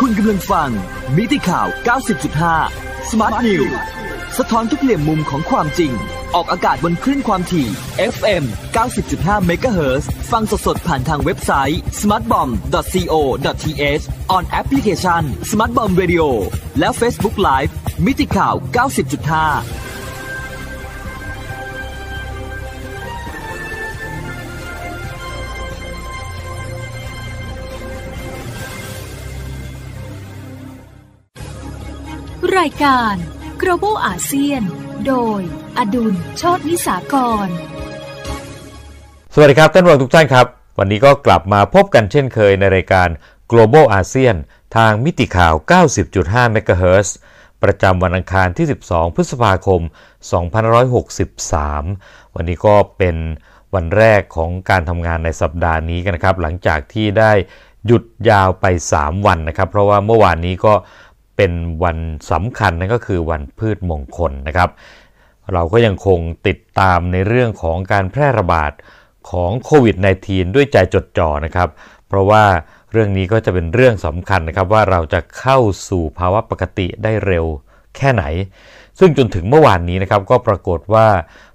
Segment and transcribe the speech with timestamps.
[0.00, 0.70] คุณกำลังฟัง
[1.16, 1.66] มิติข่าว
[2.38, 3.72] 90.5 Smart News
[4.38, 5.92] สะท้อนทุกเหลี่ยมมุมของความจริง
[6.34, 7.66] ออกอากาศบนคลื่นความถี่
[8.14, 8.44] FM
[8.96, 14.04] 90.5 MHz ฟังสดๆผ่านทางเว็บไซต์ smartbomb.co.th
[14.36, 16.26] on application Smartbomb Radio
[16.78, 17.70] และ Facebook Live
[18.06, 18.54] มิติข่าว
[19.52, 19.93] 90.5
[32.52, 33.14] รายการ
[33.62, 34.62] global อาเซียน
[35.06, 35.40] โดย
[35.78, 37.14] อดุลโชตนิสาก
[37.46, 37.48] ร
[39.34, 40.46] สวัสดีครับท่านผู้ชมทุกท่านครับ
[40.78, 43.08] วันนี้ก็กลับมาพบกันเช่นเคยในรายการ
[43.50, 44.34] global อาเซียน
[44.76, 45.54] ทางมิติข่าว
[46.04, 47.08] 90.5 MHz
[47.62, 49.80] ประจำวันอังคารที่ 12 พฤษภาคม
[51.08, 53.16] 2563 วันนี้ก็เป็น
[53.74, 57.32] วันแรกของการทำงานในสัปดาห์นี้กันนะครับ หลังจากที่ได้
[57.86, 58.66] หยุดยาวไป
[58.96, 60.74] 3 วันนะครับ เพราะว่าเมื่อวานนี้ก็
[61.36, 61.52] เป็น
[61.82, 61.98] วัน
[62.30, 64.70] สำคัญนั่นก็คือวันพืชมงคลนะครับ
[65.52, 68.72] เราก็ยังคงติดตามในเรื่องของการแพร่ระบาด
[69.30, 71.68] ของโควิด -19 ด้วยใจจดจ่อนะครับ
[72.08, 72.44] เพราะว่า
[72.92, 77.46] เรื่องนี้ก็จะเป็นเรื่องสำคัญนะครับว่าเราจะเข้าสู่ภาวะปกติได้เร็ว
[77.96, 78.24] แค่ไหน
[78.98, 81.06] ซึ่งจนถึงเมื่อวานนี้นะครับก็ปรากฏว่า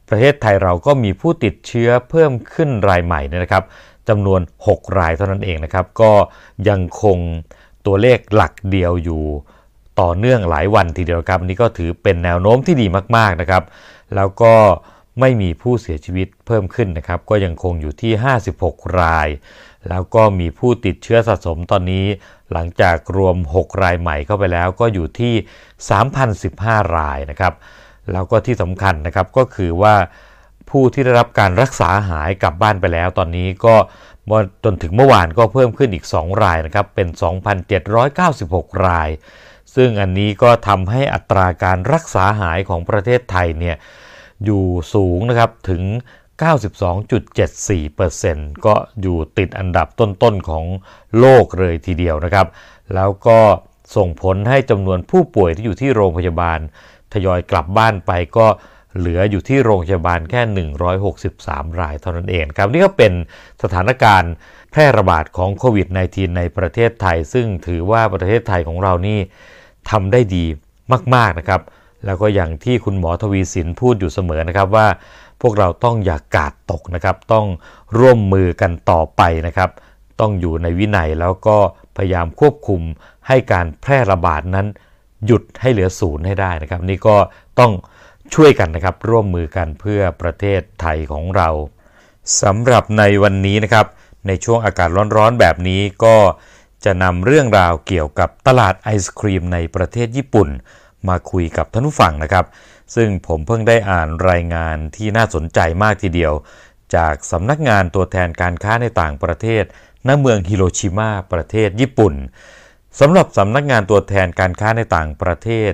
[0.09, 3.63] ประเทศไทยเราก็มีผู้ติดเชื้อเพิ่มขึ้นรายใหม่นะครับ
[4.09, 6.11] จำนวน 6 รายเท่านั้นเองนะครับ ก็
[6.69, 7.17] ยังคง
[7.85, 9.23] ตัวเลขหลักเดียวอยู่
[9.99, 13.63] ต่อเนื่องหลายวันทีเดียวครับนี่ก็ถือเป็นแนวโน้มที่ดีมากๆนะครับ
[14.15, 14.53] แล้วก็
[15.19, 18.11] ไม่มีผู้เสียชีวิตเพิ่มขึ้นนะครับ ก็ยังคงอยู่ที่
[18.55, 19.27] 56 ราย
[19.89, 22.05] แล้วก็มีผู้ติดเชื้อสะสมตอนนี้
[22.51, 25.33] หลังจากรวม 6 รายใหม่เข้าไปแล้วก็อยู่ที่
[26.15, 27.53] 3,015 รายนะครับ
[28.11, 29.95] แล้วก็ที่สำคัญนะครับก็คือว่า
[30.69, 33.75] ผู้ที่ได้รับการรักษาหายกลับบ้านไปแล้ว ตอนนี้ก็
[34.63, 37.07] จนถึงเมื่อวานก็เพิ่มขึ้นอีก 2 รายนะครับเป็น
[37.97, 39.09] 2,796 ราย
[39.75, 43.75] ซึ่งอันนี้ก็ทำให้อัตราการรักษาหายของประเทศไทยเนี่ย
[44.45, 45.83] อยู่สูงนะครับถึง
[46.41, 50.65] 92.74%ก็อยู่ติดอันดับต้นๆของ
[51.19, 52.47] โลกเลยทีเดียวนะครับ
[52.95, 53.39] แล้วก็
[53.95, 56.59] ส่งผลให้จำนวนผู้ป่วยที่อยู่ที่โรงพยาบาล
[57.13, 58.47] ทยอยกลับบ้านไปก็
[58.97, 60.41] เหลืออยู่ที่โรงพยาบาลแค่
[61.25, 63.13] 163 รายเท่านั้นเองครับนี่ก็เป็น
[63.63, 64.33] สถานการณ์
[64.71, 69.19] แพร่ระบาดของโควิด -19 ในประเทศไทย ซึ่งถือว่าประเทศไทยของเรานี่
[69.89, 70.45] ทำได้ดี
[71.15, 71.61] มากๆนะครับ
[72.05, 74.87] แล้วก็อย่างที่คุณหมอทวีสินพูดอยู่เสมอนะครับว่า
[75.41, 77.45] พวกเราต้องอย่ากาดตกนะครับ ต้อง
[77.99, 79.69] ร่วมมือกันต่อไปนะครับ
[80.19, 81.57] ต้องอยู่ในวินัยแล้วก็
[81.97, 82.81] พยายามควบคุม
[83.27, 84.67] ให้การแพร่ระบาดนั้น
[85.25, 87.15] หยุดให้เหลือศูนย์ให้ได้นะครับ นี่ก็
[87.59, 87.71] ต้อง
[88.33, 91.49] ช่วยกันนะครับ ร่วมมือกันเพื่อประเทศไทยของเรา
[92.41, 93.85] สำหรับในวันนี้นะครับ
[94.27, 96.15] ในช่วงอากาศร้อนๆแบบนี้ก็
[96.85, 100.49] จะนำเรื่องราวเกี่ยวกับตลาดไอศครีมในประเทศญี่ปุ่น
[101.07, 102.45] มาคุยกับท่านผู้ฟังนะครับ
[102.95, 106.33] ซึ่งผมเพิ่งได้อ่านรายงานที่น่าสนใจมากทีเดียว
[106.95, 109.63] จากสำนักงานตัวแทนการค้าในต่างประเทศ
[110.07, 112.13] ณเมืองฮิโรชิมาประเทศญี่ปุ่น
[112.99, 115.73] สำหรับสำนักงานตัวแทนการค้าในต่างประเทศ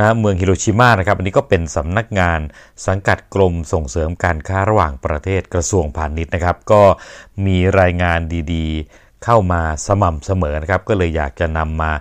[0.00, 2.40] ณเมืองฮิโรชิมานะครับ อันนี้ก็เป็นสำนักงาน
[2.86, 6.82] สังกัดกรมส่งเสริมการค้าระหว่างประเทศกระทรวงพาณิชย์นะครับ ก็
[7.46, 8.20] มีรายงาน
[8.52, 11.92] ดีๆ เข้ามาสม่ำเสมอนะครับ ก็เลยอยากจะนำมา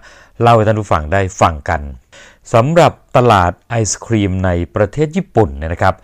[0.42, 1.82] เล่าให้ท่านผู้ฟังได้ฟังกัน
[2.54, 5.96] สำหรับตลาดไอศครีมในประเทศญี่ปุ่นเนี่ยนะครับ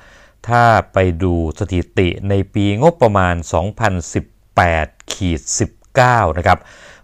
[0.47, 0.63] ถ้า
[0.93, 3.35] ไปดูสถิติในปีงบประมาณ
[4.43, 5.41] 2018ขีด
[5.89, 6.57] 19 นะครับ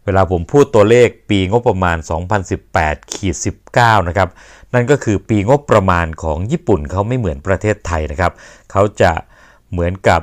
[0.06, 1.98] เวลาผมพูดตัวเลขปีงบประมาณ
[2.56, 3.36] 2018ขีด
[3.72, 4.30] 19 นะครับ
[4.74, 8.34] นั่นก็คือปีงบประมาณของญี่ปุ่นเขาไม่เหมือนประเทศไทยนะครับ
[8.72, 9.12] เขาจะ
[9.72, 10.22] เหมือนกับ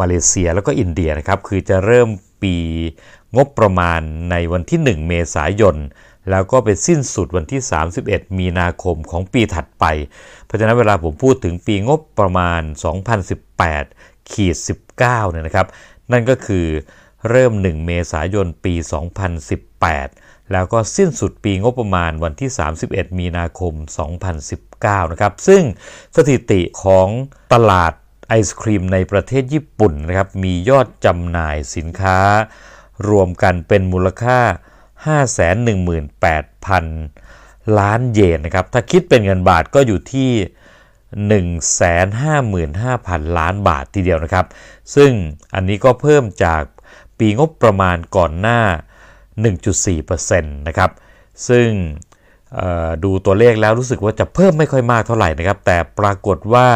[0.00, 2.08] มาเลเซียแล้วก็อินเดียนะครับ คือจะเริ่ม
[2.42, 2.54] ปี
[3.36, 4.00] งบประมาณ
[4.30, 5.76] ในวันที่ 1 เมษายน
[6.30, 7.60] แล้วก็ไปสิ้นสุดวันที่
[8.00, 9.84] 31 มีนาคมของปีถัดไป
[10.44, 12.60] เพราะฉะนั้นเวลาผมพูดถึงปีงบประมาณ
[13.46, 14.56] 2018 ขีด
[14.94, 15.66] 19 เนี่ยนะครับ
[16.12, 16.66] นั่นก็คือ
[17.30, 18.74] เริ่ม 1 เมษายน ปี
[19.68, 22.50] 2018 แล้วก็สิ้นสุดปีงบประมาณวันที่
[22.84, 23.72] 31 มีนาคม
[24.42, 25.62] 2019 นะครับ ซึ่ง
[26.16, 27.08] สถิติของ
[27.52, 27.92] ตลาด
[28.28, 32.18] ไอศครีมในประเทศญี่ปุ่นนะครับมียอดจำหน่ายสินค้า
[33.08, 34.38] รวมกันเป็นมูลค่า
[35.28, 40.30] 518,000 ล้านเยนนะครับถ้าคิดเป็นเงินบาทก็อยู่ที่
[43.22, 44.46] 155,000 ล้านบาททีเดียวนะครับ
[44.94, 45.10] ซึ่ง
[45.54, 46.62] อันนี้ก็เพิ่มจาก
[47.18, 48.60] ปีงบประมาณก่อนหน้า
[49.44, 50.90] 1.4%นะครับ
[51.48, 51.68] ซึ่ง
[53.04, 56.68] ดูตัวเลขแล้วรู้สึกว่าจะเพิ่มไม่ค่อยมากเท่าไหร่นะครับ แต่ปรากฏว่า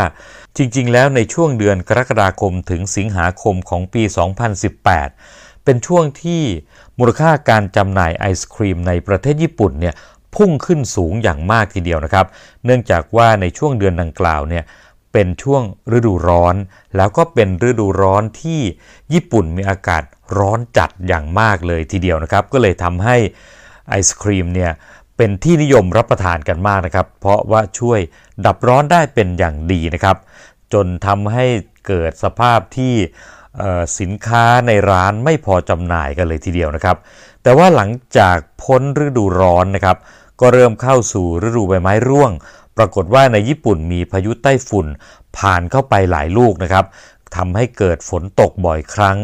[0.57, 4.03] จริงๆ แล้วในช่วงเดือนกรกฎาคมถึงสิงหาคมของปี
[4.85, 6.43] 2018 เป็นช่วงที่
[6.99, 9.95] มูลค่าการจำหน่ายไอศครีมในประเทศญี่ปุ่นเนี่ย
[10.35, 12.27] พุ่งขึ้นสูงอย่างมากทีเดียวนะครับ
[12.65, 14.65] เนื่องจากว่าในช่วงเดือนดังกล่าวเนี่ย
[15.13, 15.63] เป็นช่วง
[15.97, 16.55] ฤดูร้อน
[16.97, 18.61] แล้วก็เป็นฤดูร้อนที่
[19.13, 20.03] ญี่ปุ่นมีอากาศ
[20.39, 23.17] ร้อนจัดอย่างมากเลยทีเดียวนะครับ ก็เลยทำให้
[23.89, 24.71] ไอศครีมเนี่ย
[25.17, 28.00] เป็นที่นิยมรับประทานกันมากนะครับ เพราะว่าช่วย
[28.47, 30.17] ดับร้อนได้เป็นอย่างดีนะครับ
[30.73, 31.47] จนทำให้
[31.87, 32.94] เกิดสภาพที่
[34.00, 36.97] สินค้าในร้านไม่พอจำหน่ายกันเลยทีเดียวนะครับ
[37.43, 39.97] แต่ว่าหลังจากพ้นฤดูร้อนนะครับ
[40.41, 42.32] ก็เริ่มเข้าสู่ฤดูใบไม้ร่วง
[42.76, 44.87] ปรากฏว่าในญี่ปุ่นมีพายุไต้ฝุ่น
[45.38, 46.85] ผ่านเข้าไปหลายลูกนะครับ
[47.37, 49.19] ทำให้เกิดฝนตกบ่อยครั้ง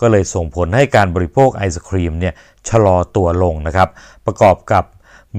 [0.00, 2.34] ก็เลยส่งผลให้การบริโภคไอศครีมเนี่ย
[2.68, 3.88] ชะลอตัวลงนะครับ
[4.26, 4.84] ประกอบกับ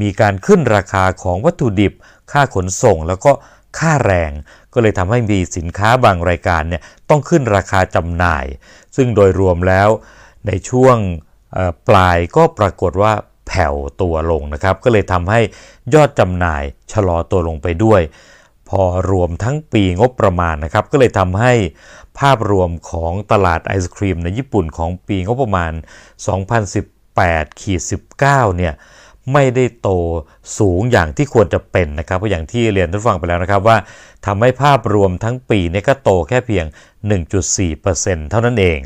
[0.01, 1.93] มีการขึ้นราคาของวัตถุดิบ
[2.31, 3.31] ค่าขนส่งแล้วก็
[3.79, 4.31] ค่าแรง
[4.73, 8.45] ก็เลยทำให้มีสินค้าบางรายการเนี่ยต้องขึ้นราคาจำหน่าย
[8.95, 9.89] ซึ่งโดยรวมแล้ว
[10.47, 10.97] ในช่วง
[11.87, 13.13] ปลายก็ปรากฏว่า
[13.47, 15.39] แผ่วตัวลงนะครับ ก็เลยทำให้
[15.93, 18.01] ยอดจำหน่ายชะลอตัวลงไปด้วย
[18.69, 21.53] พอรวมทั้งปีงบประมาณนะครับ ก็เลยทำให้
[22.19, 25.71] ภาพรวมของตลาดไอศครีมในญี่ปุ่นของปีงบประมาณ
[27.35, 28.73] 2018-19เนี่ย
[29.33, 29.89] ไม่ได้โต
[30.57, 33.77] สูงอย่างที่ควรจะเป็นนะครับเพราะอย่างที่เรียนท่านฟังไปแล้วนะครับว่า
[34.25, 36.65] ทำให้ภาพรวมทั้งปีนี้ก็โตแค่เพียง
[37.47, 38.79] 1.4%เท่านั้นเอง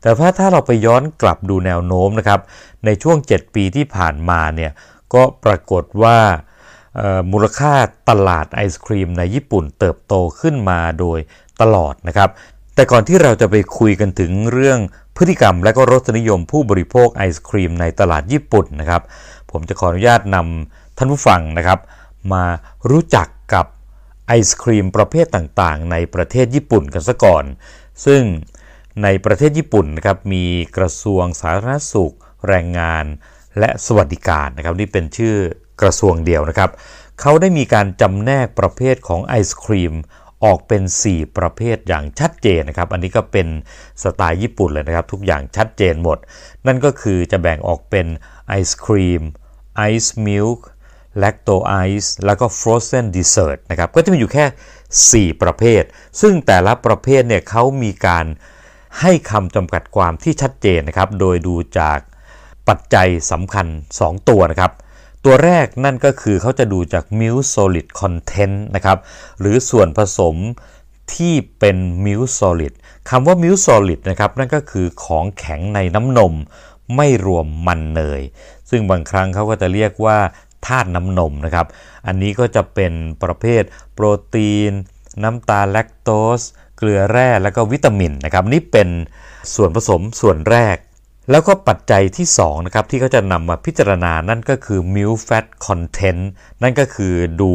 [0.00, 2.40] แต่ถ้าถ้าเราไปย้อนกลับดูแนวโน้มนะครับ
[2.84, 4.72] ในช่วง 7 ปีที่ผ่านมาเนี่ย
[5.14, 6.18] ก็ปรากฏว่า
[7.32, 7.74] มูลค่า
[8.10, 11.18] ตลาดไอศครีมในญี่ปุ่นเติบโตขึ้นมาโดย
[11.62, 12.30] ตลอดนะครับ
[12.74, 14.78] แต่ก่อนที่เราจะไปคุยกันถึงเรื่อง
[15.16, 19.02] พฤติกรรมและก็รสนิยมผู้บริโภคไอศครีมในตลาดญี่ปุ่นนะครับ
[19.50, 21.78] ผมจะขออนุญาตนำท่านผู้ฟังนะครับ
[22.32, 22.44] มา
[22.90, 23.66] รู้จักกับ
[24.26, 27.44] ไอศครีมประเภทต่างๆ ในประเทศญี่ปุ่นกันซะก่อน
[28.04, 28.22] ซึ่ง
[29.02, 30.44] ในประเทศญี่ปุ่นนะครับมี
[30.76, 32.14] กระทรวงสาธารณสุข
[32.48, 33.04] แรงงาน
[33.58, 35.34] และสวัสดิการนะครับนี่เป็นชื่อ
[35.80, 36.70] กระทรวงเดียวนะครับ
[37.20, 39.94] เขาได้มีการจำแนกประเภทของไอศครีม
[40.44, 43.48] ออกเป็น 4 ประเภทอย่างชัดเจนนะครับ อันนี้ก็เป็น
[44.02, 46.18] สไตล์ญี่ปุ่นเลยนะครับ ทุกอย่างชัดเจนหมด
[46.66, 48.06] นั่นก็คือจะแบ่งออกเป็น
[48.48, 49.22] ไอศครีม
[49.76, 50.66] ไอซ์มิลค์
[51.18, 55.82] แลคโตไอซ์แล้วก็ฟรอสเซนดีเซอร์ตนะครับ ก็จะมีอยู่แค่ 4 ประเภท
[56.20, 58.26] ซึ่งแต่ละประเภทเนี่ยเขามีการ
[59.00, 61.98] ให้คำจำกัดความที่ชัดเจนนะครับ โดยดูจาก
[62.68, 63.66] ปัจจัยสำคัญ
[63.98, 64.72] 2 ตัวนะครับ
[65.24, 68.98] ตัวแรกนั่นก็คือเขาจะดูจาก milk solid content นะครับ
[69.40, 70.36] หรือส่วนผสม
[71.14, 72.72] ที่เป็น milk solid
[73.10, 76.34] คำว่า milk solid นะครับ นั่นก็คือของแข็งในน้ำนม
[76.96, 78.22] ไม่รวมมันเนย
[78.70, 80.18] ซึ่งบางครั้งเขาก็จะเรียกว่า
[80.66, 81.66] ธาตุน้ำนมนะครับ
[82.06, 82.92] อันนี้ก็จะเป็น
[83.22, 83.62] ประเภท
[83.94, 84.72] โปรตีน
[85.22, 86.40] น้ำตาลแลคโตส
[86.78, 88.88] เกลือแร่ แล้วก็วิตามินนะครับ นี่เป็น
[89.54, 90.76] ส่วนผสมส่วนแรก
[91.30, 96.22] แล้วก็ปัจจัยที่2นะครับที่เขาจะนำมาพิจารณานั่นก็คือ milk fat content
[96.62, 97.52] นั่นก็คือดู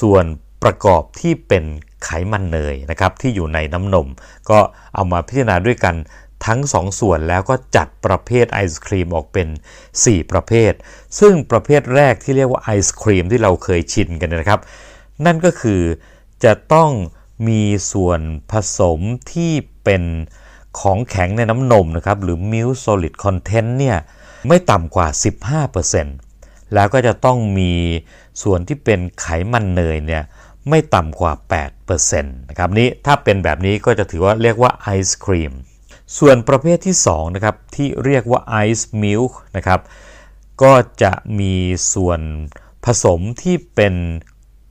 [0.00, 0.24] ส่วน
[0.62, 1.64] ประกอบที่เป็น
[2.04, 4.08] ไขมันเนยนะครับที่อยู่ในน้ำนม
[4.50, 4.58] ก็
[4.94, 5.94] เอามาพิจารณาด้วยกัน
[6.46, 9.48] ทั้ง 2ส่วนแล้วก็จัดประเภทไอศครีมออกเป็น
[9.90, 10.72] 4 ประเภท
[11.18, 14.60] ซึ่งประเภทแรกที่เรียกว่าไอศครีมที่เราเคยชินกันนะครับ
[15.26, 15.82] นั่นก็คือ
[16.44, 16.90] จะต้อง
[17.48, 17.62] มี
[17.92, 19.00] ส่วนผสม
[19.32, 19.52] ที่
[19.84, 20.02] เป็น
[20.80, 23.98] ของแข็งในน้ำนมนะครับหรือ milk solid content เนี่ย
[24.48, 25.08] ไม่ต่ำกว่า
[25.90, 27.72] 15%แล้วก็จะต้องมี
[28.42, 30.22] ส่วนที่เป็นไขมันเนยเนี่ย
[30.68, 31.32] ไม่ต่ำกว่า
[31.76, 35.52] 8%นะครับนี้ถ้าเป็นแบบนี้ก็จะถือว่าเรียกว่าไอศครีม
[36.18, 39.80] ส่วนประเภทที่2นะครับที่เรียกว่า Ice Milk นะครับ
[40.62, 40.72] ก็
[41.02, 41.54] จะมี
[41.94, 42.20] ส่วน
[42.84, 43.94] ผสมที่เป็น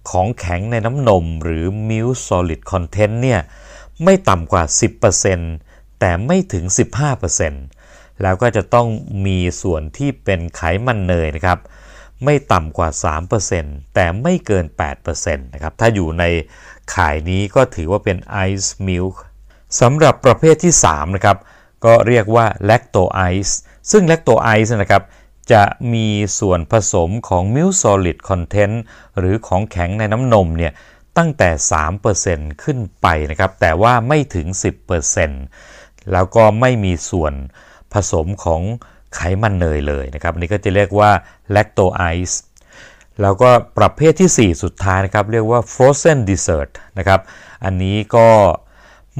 [0.09, 3.41] ของแข็งในน้ำนมหรือ Milk Solid Content เนี่ย
[4.03, 4.63] ไม่ต่ำกว่า
[5.19, 5.64] 10%
[5.99, 6.65] แต่ไม่ถึง
[7.43, 8.87] 15%แล้วก็จะต้อง
[9.25, 11.59] มีส่วนที่เป็นไขมันเนยนะครับ
[12.23, 12.89] ไม่ต่ำกว่า
[13.41, 14.65] 3%แต่ไม่เกิน
[15.05, 16.23] 8%นะครับ ถ้าอยู่ใน
[16.93, 18.17] ขายนี้ก็ถือว่าเป็น
[18.49, 19.15] Ice Milk
[19.79, 21.37] สำหรับประเภทที่ 3 นะครับ
[21.85, 23.57] ก็เรียกว่าแลคโตไอซ์
[23.91, 25.03] ซึ่งแลคโตไอซ์นะครับ
[25.51, 26.07] จะมี
[26.39, 28.75] ส่วนผสมของมิล solid content
[29.17, 30.73] หรือของแข็งในน้ำนมเนี่ย
[31.17, 31.49] ตั้งแต่
[32.05, 34.47] 3%ขึ้นไปนะครับ แต่ว่าไม่ถึง
[35.13, 35.74] 10%
[36.11, 37.33] แล้วก็ไม่มีส่วน
[37.93, 38.61] ผสมของ
[39.15, 41.11] ไขมันเนยเลยนะครับอันี่ก็จะเรียกว่า
[41.51, 42.41] แลคโตไอซ์
[43.21, 47.19] แล้วก็ประเภทที่ 4 สุดท้ายนะครับ เรียกว่า frozen dessert นะครับ
[47.63, 48.29] อันนี้ก็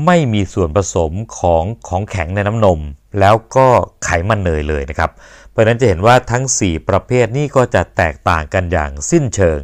[0.06, 2.80] ไม่มีส่วนผสมของของแข็งในน้ำนม
[3.20, 3.68] แล้วก็
[4.04, 5.12] ไขมันเนยเลยนะครับ
[5.50, 9.60] เพราะนั้นจะเห็นว่าทั้ง 4 ประเภทนี้ก็จะแตกต่างกันอย่างสิ้นเชิง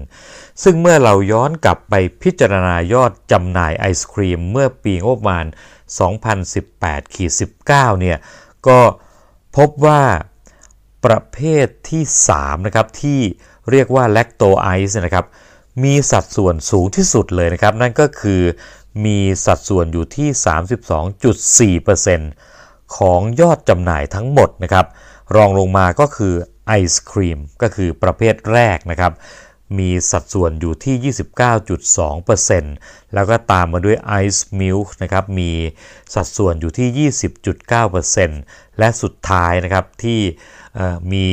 [0.63, 5.45] ซึ่งเมื่อเราย้อนกลับไปพิจารณายอดจำหน่ายไอศครีม เมื่อปีงบประมาณ
[6.29, 7.31] 2018ขีด
[7.65, 7.65] 19
[7.99, 8.17] เนี่ย
[8.67, 8.79] ก็
[9.57, 10.03] พบว่า
[11.05, 12.03] ประเภทที่
[12.35, 13.19] 3 นะครับ ที่
[13.71, 15.25] เรียกว่าแลคโตไอซ์นะครับ
[15.83, 18.41] มีสัดส่วนสูงที่สุดเลยนะครับ นั่นก็คือ
[19.05, 24.85] มีสัดส่วนอยู่ที่ 32.4%ของยอดจำหน่ายทั้งหมดนะครับ
[25.35, 26.33] รองลงมาก็คือ
[26.67, 29.11] ไอศครีมก็คือประเภทแรกนะครับ
[29.79, 31.13] มีสัดส่วนอยู่ที่
[32.09, 35.51] 29.2%แล้วก็ตามมาด้วยไอซ์มิลค์นะครับ มี
[36.13, 37.09] สัดส่วนอยู่ที่
[37.69, 40.21] 20.9%และสุดท้ายนะครับที่
[41.13, 41.27] มี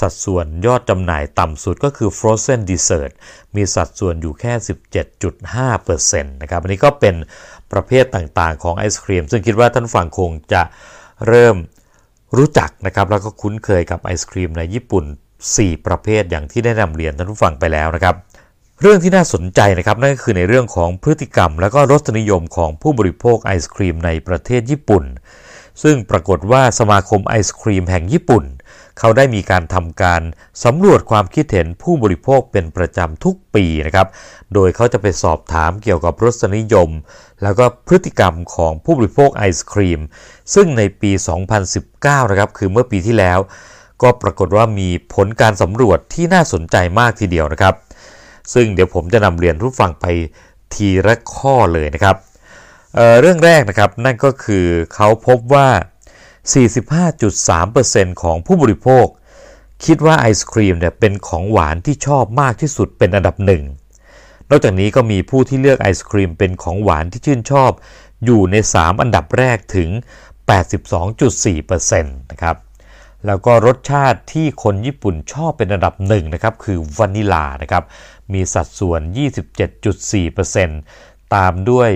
[0.00, 3.12] สัดส่วนยอดจำหน่ายต่ำสุดก็คือ Frozen Dessert
[3.56, 4.52] มีสัดส่วนอยู่แค่
[5.38, 7.14] 17.5%นะครับ อันนี้ก็เป็น
[7.72, 10.62] ประเภทต่างๆของไอศครีม ซึ่งคิดว่าท่านฟังคงจะ
[11.28, 11.56] เริ่ม
[12.36, 15.04] รู้จักนะครับ แล้วก็คุ้นเคยกับไอศครีมในญี่ปุ่น
[15.42, 18.14] 4 ประเภทอย่างที่ได้นำเรียนท่านผู้ฟังไปแล้วนะครับ
[18.80, 25.04] เรื่องที่น่าสนใจนะครับนั่นก็คือในเรื่องของพฤติกรรม และก็รสนิยมของผู้บริโภคไอศครีมในประเทศญี่ปุ่น
[25.82, 28.44] ซึ่งปรากฏว่าสมาคมไอศครีมแห่งญี่ปุ่น
[28.98, 30.22] เขาได้มีการทำการ
[30.64, 34.08] สำรวจความคิดเห็นผู้บริโภคเป็นประจำทุกปีนะครับ
[34.54, 36.90] โดยเขาจะไปสอบถามเกี่ยวกับรสนิยม
[37.42, 40.00] แล้วก็พฤติกรรมของผู้บริโภคไอศครีม
[40.54, 41.10] ซึ่งในปี
[41.70, 43.38] 2019 นะครับคือเมื่อปีที่แล้ว
[44.04, 47.74] ก็ปรากฏว่ามีผลการสำรวจที่น่าสนใจมากทีเดียวนะครับ
[48.54, 50.06] ซึ่งเดี๋ยวผมจะนำเรียนผู้ฟังไป
[50.74, 52.16] ทีละข้อเลยนะครับ
[52.94, 55.68] เเรื่องแรกนะครับนั่นก็คือเขาพบว่า
[57.34, 59.06] 45.3%ของผู้บริโภค
[59.84, 63.62] คิดว่าไอศครีมเนี่ยเป็นของหวานที่ชอบมากที่สุดเป็นอันดับหนึ่ง
[64.50, 67.70] นอกจากนี้ก็มีผู้ที่เลือกไอศครีมเป็นของหวานที่ชื่นชอบ
[68.24, 69.88] อยู่ใน 3 อันดับแรกถึง
[70.50, 72.56] 82.4%นะครับ
[73.26, 77.84] แล้วก็รสชาติที่คนญี่ปุ่นชอบเป็นอันดับหนึ่งนะครับคือวานิลานะครับ
[78.32, 79.00] มีสัดส่วน
[80.76, 81.90] 27.4%ตามด้วย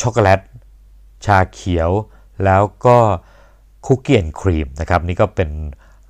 [0.00, 0.40] ช็อกโกแลต
[1.24, 1.90] ชาเขียว
[2.44, 2.98] แล้วก็
[3.86, 5.50] คุกกี้แอนครีมนะครับนี่ก็เป็น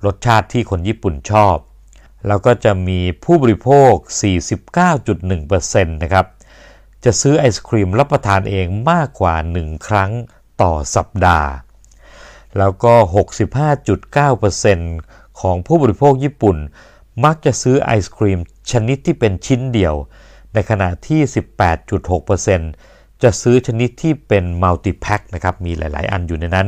[0.05, 1.57] รสชาติที่คนญี่ปุ่นชอบ
[2.27, 3.93] แล้วก็จะมีผู้บริโภค
[4.71, 6.25] 49.1%นะครับ
[7.03, 10.11] จะซื้อไอศครีมรับประทานเองมากกว่า 1 ครั้ง
[10.61, 11.49] ต่อสัปดาห์
[12.57, 12.93] แล้วก็
[13.77, 16.57] 65.9%ของผู้บริโภคญี่ปุ่น
[17.25, 18.39] มักจะซื้อไอศครีม
[18.71, 19.95] ชนิดที่เป็นชิ้นเดียว
[20.53, 21.21] ในขณะที่
[22.01, 26.67] 18.6%จะซื้อชนิดที่เป็นมัลติแพ็คนะครับมีหลาย ๆ อันอยู่ในนั้น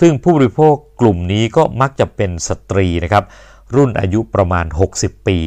[0.00, 3.24] ซึ่งผู้บริโภคกลุ่มนี้ก็มักจะเป็นสตรีนะครับ
[3.74, 4.66] รุ่นอายุประมาณ
[4.96, 5.38] 60 ปี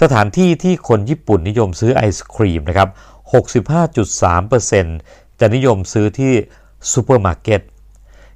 [0.00, 2.88] สถานที่ที่คนญี่ปุ่นนิยมซื้อไอศกรีมนะครับ
[3.74, 6.32] 65.3%จะนิยมซื้อที่
[6.92, 7.60] ซูเปอร์มาร์เก็ต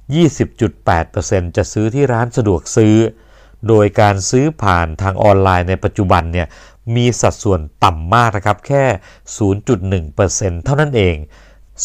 [0.09, 2.95] 20.8%จะซื้อที่ร้านสะดวกซื้อ
[3.67, 6.47] โดยการซื้อผ่านทางออนไลน์ในปัจจุบันเนี่ย
[6.95, 8.85] มีสัดส่วนต่ำมากนะครับ แค่
[9.79, 11.15] 0.1%เท่านั้นเอง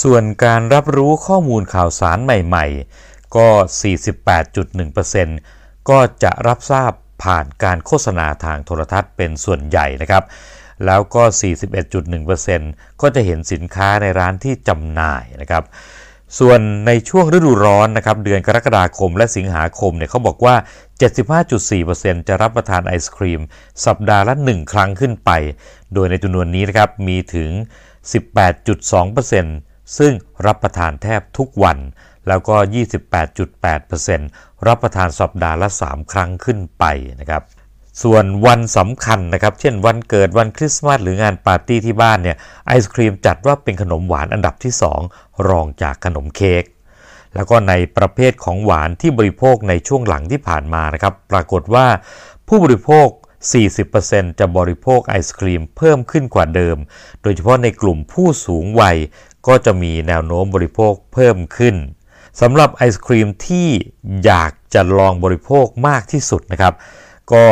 [0.03, 3.49] ส่วนการรับรู้ข้อมูลข่าวสารใหม่ๆ ก็
[4.29, 6.93] 48.1%ก็จะรับทราบ
[7.25, 10.25] ผ่านการโฆษณาทางโทรทัศน์เป็นส่วนใหญ่นะครับ
[10.87, 11.23] แล้วก็
[12.33, 15.65] 41.1%ก็จะเห็นสินค้าในร้านที่จำหน่ายนะครับ
[16.39, 20.55] ส่วนในช่วงฤดูร้อนนะครับเดือนกรกฎาคมและสิงหาคมเนี่ยเขาบอกว่า
[21.43, 23.41] 75.4%จะรับประทานไอศครีม
[23.87, 25.31] สัปดาห์ละ 1 ครั้งขึ้นไป
[25.95, 27.51] โดยในจำนวนนี้นะครับมีถึง
[28.35, 30.13] 18.2%ซึ่ง
[30.47, 31.79] รับประทานแทบทุกวัน
[32.29, 32.57] แล้วก็
[33.83, 36.85] 28.8%รับประทานสัปดาห์ละ 3 ครั้งขึ้นไป
[37.21, 37.43] นะครับ
[38.03, 42.37] ส่วนวันสำคัญนะครับ เช่นวันเกิดวันคริสต์มาสหรืองานปาร์ตี้ที่บ้านเนี่ย
[42.67, 44.73] ไอศครีมจัดว่าเป็นขนมหวานอันดับที่
[45.09, 46.65] 2 รองจากขนมเค้ก
[47.35, 51.87] แล้วก็ในประเภทของหวานที่บริโภคในช่วงหลังที่ผ่านมานะครับ ปรากฏว่า
[52.49, 53.07] ผู้บริโภค
[53.75, 56.77] 40%จะบริโภคไอศครีมเพิ่มขึ้นกว่าเดิม
[57.23, 58.97] โดยเฉพาะในกลุ่มผู้สูงวัย
[59.47, 61.77] ก็จะมีแนวโน้มบริโภคเพิ่มขึ้น
[62.41, 63.69] สำหรับไอศครีมที่
[64.25, 66.75] อยากจะลองบริโภคมากที่สุดนะครับ
[67.33, 67.43] ก็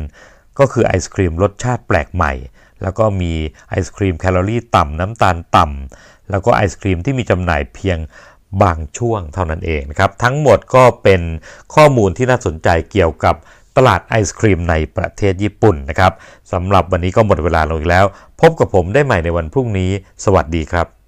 [0.00, 2.32] 35.9%ก็คือไอศครีมรสชาติแปลกใหม่
[2.82, 3.32] แล้วก็มี
[3.68, 7.98] ไอศครีมแคลอรี่ต่ำน้ำตาลต่ำแล้วก็ไอศครีมที่มีจำหน่ายเพียง
[8.62, 11.22] บางช่วงเท่านั้นเองนะครับ ทั้งหมดก็เป็น
[11.74, 13.34] ข้อมูลที่น่าสนใจเกี่ยวกับ
[13.76, 16.12] ตลาดไอศครีมในประเทศญี่ปุ่นนะครับ
[16.52, 18.04] สำหรับวันนี้ก็หมดเวลาลงอีกแล้ว
[18.40, 19.90] พบกับผมได้ใหม่ในวันพรุ่งนี้
[20.24, 20.99] สวัสดีครับ